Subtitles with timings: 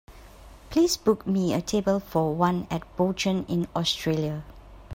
[0.71, 4.43] Please book me a table for one at Bouchon in Australia.